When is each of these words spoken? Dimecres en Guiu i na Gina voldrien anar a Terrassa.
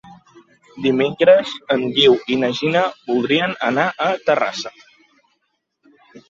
Dimecres 0.85 1.51
en 1.75 1.83
Guiu 1.97 2.15
i 2.35 2.37
na 2.45 2.49
Gina 2.61 2.81
voldrien 3.11 3.55
anar 3.69 3.85
a 4.07 4.09
Terrassa. 4.31 4.73